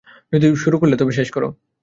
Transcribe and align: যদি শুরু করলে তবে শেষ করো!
যদি 0.33 0.55
শুরু 0.55 0.75
করলে 0.79 0.95
তবে 0.97 1.11
শেষ 1.11 1.29
করো! 1.31 1.47